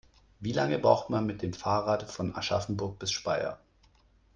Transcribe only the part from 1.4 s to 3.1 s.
dem Fahrrad von Aschaffenburg